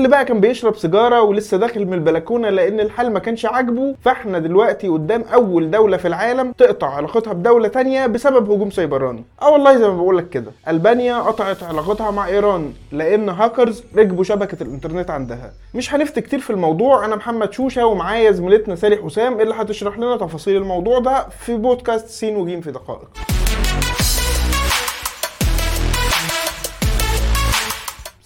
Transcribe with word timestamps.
اللي 0.00 0.08
بقى 0.08 0.24
كان 0.24 0.40
بيشرب 0.40 0.76
سيجارة 0.76 1.22
ولسه 1.22 1.56
داخل 1.56 1.86
من 1.86 1.92
البلكونة 1.94 2.50
لأن 2.50 2.80
الحال 2.80 3.12
ما 3.12 3.18
كانش 3.18 3.46
عاجبه 3.46 3.94
فإحنا 4.04 4.38
دلوقتي 4.38 4.88
قدام 4.88 5.22
أول 5.34 5.70
دولة 5.70 5.96
في 5.96 6.08
العالم 6.08 6.52
تقطع 6.52 6.94
علاقتها 6.94 7.32
بدولة 7.32 7.68
تانية 7.68 8.06
بسبب 8.06 8.50
هجوم 8.50 8.70
سيبراني 8.70 9.24
آه 9.42 9.50
والله 9.50 9.76
زي 9.78 9.88
ما 9.88 9.96
بقول 9.96 10.18
لك 10.18 10.28
كده 10.28 10.52
ألبانيا 10.68 11.18
قطعت 11.18 11.62
علاقتها 11.62 12.10
مع 12.10 12.26
إيران 12.26 12.72
لأن 12.92 13.28
هاكرز 13.28 13.84
ركبوا 13.96 14.24
شبكة 14.24 14.62
الإنترنت 14.62 15.10
عندها. 15.10 15.52
مش 15.74 15.94
هنفتي 15.94 16.20
كتير 16.20 16.38
في 16.38 16.50
الموضوع 16.50 17.04
أنا 17.04 17.16
محمد 17.16 17.52
شوشة 17.52 17.86
ومعايا 17.86 18.30
زميلتنا 18.30 18.76
سالي 18.76 18.96
حسام 18.96 19.40
اللي 19.40 19.54
هتشرح 19.54 19.98
لنا 19.98 20.16
تفاصيل 20.16 20.56
الموضوع 20.56 20.98
ده 20.98 21.26
في 21.28 21.56
بودكاست 21.56 22.08
سين 22.08 22.36
وجيم 22.36 22.60
في 22.60 22.70
دقائق. 22.70 23.08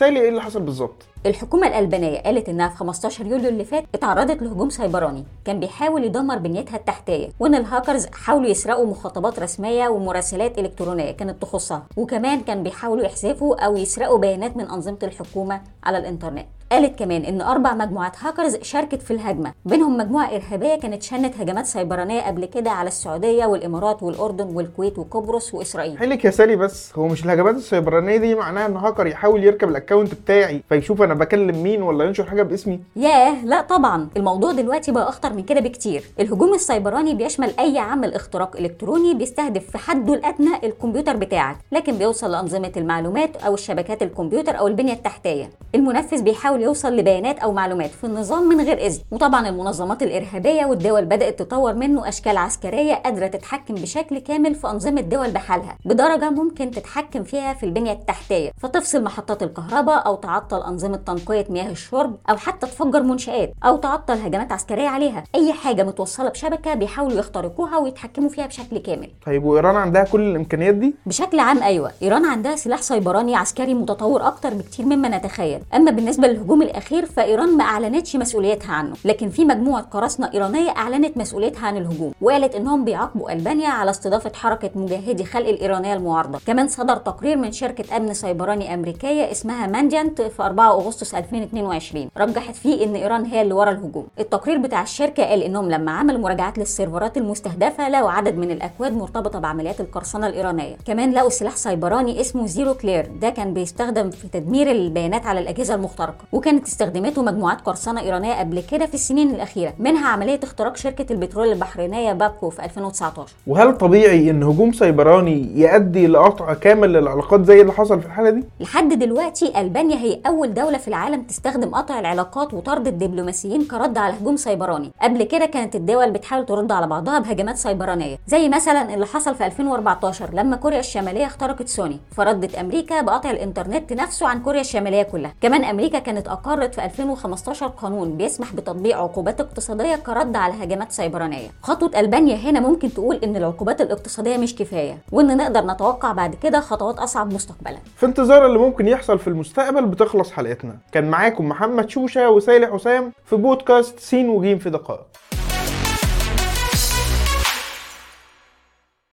سالي 0.00 0.20
إيه 0.20 0.28
اللي 0.28 0.42
حصل 0.42 0.62
بالظبط؟ 0.62 1.02
الحكومة 1.26 1.66
الألبانية 1.66 2.20
قالت 2.20 2.48
إنها 2.48 2.68
في 2.68 2.76
15 2.76 3.26
يوليو 3.26 3.48
اللي 3.48 3.64
فات 3.64 3.84
اتعرضت 3.94 4.42
لهجوم 4.42 4.70
سيبراني. 4.70 5.24
كان 5.44 5.60
بيحاول 5.60 6.04
يدمر 6.04 6.38
بنيتها 6.38 6.76
التحتية 6.76 7.28
وإن 7.40 7.54
الهاكرز 7.54 8.06
حاولوا 8.06 8.50
يسرقوا 8.50 8.86
مخاطبات 8.86 9.38
رسمية 9.40 9.88
ومراسلات 9.88 10.58
إلكترونية 10.58 11.10
كانت 11.10 11.42
تخصها. 11.42 11.86
وكمان 11.96 12.40
كان 12.40 12.62
بيحاولوا 12.62 13.04
يحذفوا 13.04 13.64
أو 13.64 13.76
يسرقوا 13.76 14.18
بيانات 14.18 14.56
من 14.56 14.64
أنظمة 14.70 14.98
الحكومة 15.02 15.60
على 15.84 15.98
الإنترنت. 15.98 16.46
قالت 16.72 16.98
كمان 16.98 17.24
إن 17.24 17.40
أربع 17.40 17.74
مجموعات 17.74 18.12
هاكرز 18.24 18.56
شاركت 18.62 19.02
في 19.02 19.10
الهجمة. 19.10 19.52
بينهم 19.64 19.96
مجموعة 19.96 20.26
إرهابية 20.36 20.74
كانت 20.74 21.02
شنت 21.02 21.34
هجمات 21.40 21.66
سيبرانية 21.66 22.20
قبل 22.20 22.44
كده 22.44 22.70
على 22.70 22.88
السعودية 22.88 23.46
والإمارات 23.46 24.02
والأردن 24.02 24.46
والكويت 24.56 24.98
وقبرص 24.98 25.54
وإسرائيل. 25.54 25.98
حلك 25.98 26.24
يا 26.24 26.30
سالي 26.30 26.56
بس 26.56 26.92
هو 26.98 27.08
مش 27.08 27.24
الهجمات 27.24 27.54
السيبرانية 27.54 28.16
دي 28.16 28.34
معناها 28.34 28.66
إن 28.66 28.76
هاكر 28.76 29.06
يحاول 29.06 29.44
يركب 29.44 29.68
الأكونت 29.68 30.14
بتاعي 30.14 30.62
فيشوف 30.68 31.02
أنا 31.02 31.14
بكلم 31.14 31.62
مين 31.62 31.82
ولا 31.82 32.04
ينشر 32.04 32.24
حاجة 32.24 32.42
باسمي؟ 32.42 32.80
ياه 32.96 33.44
لا 33.44 33.60
طبعا. 33.60 34.08
الموضوع 34.16 34.52
دلوقتي 34.52 34.92
بقى 34.92 35.08
أخطر 35.08 35.32
من 35.32 35.42
كده 35.42 35.60
بكتير. 35.60 36.04
الهجوم 36.20 36.54
السيبراني 36.54 37.14
بيشمل 37.14 37.50
أي 37.58 37.78
عمل 37.78 38.14
اختراق 38.14 38.56
إلكتروني 38.56 39.14
بيستهدف 39.14 39.70
في 39.70 39.78
حده 39.78 40.14
الأدنى 40.14 40.50
الكمبيوتر 40.64 41.16
بتاعك 41.16 41.56
لكن 41.72 41.92
بيوصل 41.98 42.30
لأنظمة 42.30 42.72
المعلومات 42.76 43.36
أو 43.36 43.54
الشبكات 43.54 44.02
الكمبيوتر 44.02 44.58
أو 44.58 44.66
البنية 44.66 44.92
التحتية. 44.92 45.50
المنفذ 45.74 46.22
بيحاول 46.22 46.59
يوصل 46.62 46.96
لبيانات 46.96 47.38
أو 47.38 47.52
معلومات 47.52 47.90
في 47.90 48.04
النظام 48.04 48.48
من 48.48 48.60
غير 48.60 48.78
إذن. 48.86 49.00
وطبعا 49.10 49.48
المنظمات 49.48 50.02
الإرهابية 50.02 50.66
والدول 50.66 51.04
بدأت 51.04 51.38
تطور 51.38 51.74
منه 51.74 52.08
أشكال 52.08 52.36
عسكرية 52.36 52.94
قادرة 52.94 53.26
تتحكم 53.26 53.74
بشكل 53.74 54.18
كامل 54.18 54.54
في 54.54 54.66
أنظمة 54.66 55.00
دول 55.00 55.30
بحالها 55.30 55.76
بدرجة 55.84 56.30
ممكن 56.30 56.70
تتحكم 56.70 57.24
فيها 57.24 57.54
في 57.54 57.66
البنية 57.66 57.92
التحتية 57.92 58.50
فتفصل 58.58 59.02
محطات 59.04 59.42
الكهرباء 59.42 60.06
أو 60.06 60.14
تعطل 60.14 60.62
أنظمة 60.62 60.96
تنقية 60.96 61.46
مياه 61.50 61.70
الشرب 61.70 62.16
أو 62.30 62.36
حتى 62.36 62.66
تفجر 62.66 63.02
منشآت 63.02 63.52
أو 63.64 63.76
تعطل 63.76 64.14
هجمات 64.14 64.52
عسكرية 64.52 64.88
عليها. 64.88 65.24
أي 65.34 65.52
حاجة 65.52 65.82
متوصلة 65.82 66.28
بشبكة 66.28 66.74
بيحاولوا 66.74 67.18
يخترقوها 67.18 67.78
ويتحكموا 67.78 68.28
فيها 68.28 68.46
بشكل 68.46 68.78
كامل. 68.78 69.10
طيب 69.26 69.44
وإيران 69.44 69.76
عندها 69.76 70.04
كل 70.04 70.20
الإمكانيات 70.20 70.74
دي؟ 70.74 70.94
بشكل 71.06 71.38
عام 71.40 71.62
أيوه. 71.62 71.92
إيران 72.02 72.24
عندها 72.24 72.56
سلاح 72.56 72.82
سيبراني 72.82 73.36
عسكري 73.36 73.74
متطور 73.74 74.26
أكتر 74.26 74.54
بكتير 74.54 74.86
مما 74.86 75.08
نتخيل. 75.08 75.60
أما 75.74 75.90
بالنسبة 75.90 76.28
للهجوم 76.28 76.49
الأخير 76.62 77.06
فإيران 77.06 77.56
ما 77.56 77.64
أعلنتش 77.64 78.16
مسؤوليتها 78.16 78.72
عنه. 78.72 78.94
لكن 79.04 79.28
في 79.28 79.44
مجموعة 79.44 79.82
قراصنة 79.82 80.30
إيرانية 80.34 80.70
أعلنت 80.70 81.16
مسؤوليتها 81.16 81.66
عن 81.66 81.76
الهجوم 81.76 82.12
وقالت 82.20 82.54
إنهم 82.54 82.84
بيعاقبوا 82.84 83.32
ألبانيا 83.32 83.68
على 83.68 83.90
استضافة 83.90 84.32
حركة 84.34 84.70
مجاهدي 84.74 85.24
خلق 85.24 85.48
الإيرانية 85.48 85.94
المعارضة. 85.94 86.38
كمان 86.46 86.68
صدر 86.68 86.96
تقرير 86.96 87.36
من 87.36 87.52
شركة 87.52 87.96
أمن 87.96 88.14
سيبراني 88.14 88.74
أمريكية 88.74 89.30
اسمها 89.30 89.66
Mandiant 89.66 90.22
في 90.22 90.42
4 90.42 90.70
أغسطس 90.70 91.14
2022 91.14 92.08
رجحت 92.18 92.54
فيه 92.54 92.84
إن 92.84 92.94
إيران 92.94 93.24
هي 93.24 93.42
اللي 93.42 93.54
ورا 93.54 93.70
الهجوم. 93.70 94.06
التقرير 94.18 94.58
بتاع 94.58 94.82
الشركة 94.82 95.24
قال 95.24 95.42
إنهم 95.42 95.70
لما 95.70 95.92
عملوا 95.92 96.20
مراجعات 96.20 96.58
للسيرفرات 96.58 97.16
المستهدفة 97.16 97.88
لقوا 97.88 98.10
عدد 98.10 98.36
من 98.36 98.50
الأكواد 98.50 98.92
مرتبطة 98.96 99.38
بعمليات 99.38 99.80
القرصنة 99.80 100.26
الإيرانية. 100.26 100.76
كمان 100.86 101.12
لقوا 101.12 101.30
سلاح 101.30 101.56
سيبراني 101.56 102.20
اسمه 102.20 102.46
ZeroCleare. 102.46 103.10
ده 103.20 103.30
كان 103.30 103.54
بيستخدم 103.54 104.10
في 104.10 104.28
تدمير 104.28 104.70
البيانات 104.70 105.26
على 105.26 105.40
الأجهزة 105.40 105.74
المخترقة. 105.74 106.24
وكانت 106.40 106.66
استخدمته 106.66 107.22
مجموعات 107.22 107.60
قرصنة 107.60 108.00
إيرانية 108.00 108.34
قبل 108.34 108.60
كده 108.70 108.86
في 108.86 108.94
السنين 108.94 109.30
الأخيرة 109.30 109.72
منها 109.78 110.08
عملية 110.08 110.40
اختراق 110.42 110.76
شركة 110.76 111.12
البترول 111.12 111.52
البحرينية 111.52 112.12
بابكو 112.12 112.50
في 112.50 112.64
2019 112.64 113.32
وهل 113.46 113.78
طبيعي 113.78 114.30
إن 114.30 114.42
هجوم 114.42 114.72
سيبراني 114.72 115.60
يؤدي 115.60 116.06
لقطع 116.06 116.54
كامل 116.54 116.92
للعلاقات 116.92 117.44
زي 117.44 117.60
اللي 117.60 117.72
حصل 117.72 118.00
في 118.00 118.06
الحالة 118.06 118.30
دي؟ 118.30 118.44
لحد 118.60 118.88
دلوقتي 118.98 119.60
ألبانيا 119.60 119.96
هي 119.96 120.20
أول 120.26 120.54
دولة 120.54 120.78
في 120.78 120.88
العالم 120.88 121.22
تستخدم 121.22 121.74
قطع 121.74 121.98
العلاقات 121.98 122.54
وطرد 122.54 122.86
الدبلوماسيين 122.86 123.64
كرد 123.64 123.98
على 123.98 124.14
هجوم 124.14 124.36
سيبراني. 124.36 124.90
قبل 125.02 125.22
كده 125.22 125.46
كانت 125.46 125.76
الدول 125.76 126.10
بتحاول 126.10 126.46
ترد 126.46 126.72
على 126.72 126.86
بعضها 126.86 127.18
بهجمات 127.18 127.56
سيبرانية 127.56 128.16
زي 128.26 128.48
مثلا 128.48 128.94
اللي 128.94 129.06
حصل 129.06 129.34
في 129.34 129.46
2014 129.46 130.34
لما 130.34 130.56
كوريا 130.56 130.80
الشمالية 130.80 131.26
اخترقت 131.26 131.68
سوني 131.68 131.98
فردت 132.16 132.54
أمريكا 132.54 133.00
بقطع 133.00 133.30
الإنترنت 133.30 133.92
نفسه 133.92 134.28
عن 134.28 134.42
كوريا 134.42 134.60
الشمالية 134.60 135.02
كلها. 135.02 135.32
كمان 135.42 135.64
أمريكا 135.64 135.98
كانت 135.98 136.28
أقرت 136.30 136.74
في 136.74 136.84
2015 136.84 137.66
قانون 137.66 138.16
بيسمح 138.16 138.54
بتطبيق 138.54 138.96
عقوبات 138.96 139.40
اقتصادية 139.40 139.96
كرد 139.96 140.36
على 140.36 140.64
هجمات 140.64 140.92
سيبرانية. 140.92 141.48
خطوة 141.62 142.00
ألبانيا 142.00 142.36
هنا 142.36 142.60
ممكن 142.60 142.94
تقول 142.94 143.16
إن 143.16 143.36
العقوبات 143.36 143.80
الاقتصادية 143.80 144.36
مش 144.36 144.54
كفاية 144.56 144.98
وإن 145.12 145.36
نقدر 145.36 145.66
نتوقع 145.66 146.12
بعد 146.12 146.34
كده 146.34 146.60
خطوات 146.60 146.98
أصعب 146.98 147.34
مستقبلا. 147.34 147.78
في 147.96 148.06
انتظار 148.06 148.46
اللي 148.46 148.58
ممكن 148.58 148.88
يحصل 148.88 149.18
في 149.18 149.28
المستقبل 149.28 149.86
بتخلص 149.86 150.30
حلقتنا. 150.30 150.76
كان 150.92 151.10
معاكم 151.10 151.48
محمد 151.48 151.90
شوشة 151.90 152.30
وسالي 152.30 152.66
حسام 152.66 153.12
في 153.24 153.36
بودكاست 153.36 153.98
سين 153.98 154.28
وجيم 154.28 154.58
في 154.58 154.70
دقائق. 154.70 155.06